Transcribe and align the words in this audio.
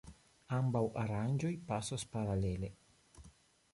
Ambaŭ 0.59 0.81
aranĝoj 1.01 1.53
pasos 1.67 2.07
paralele. 2.17 2.73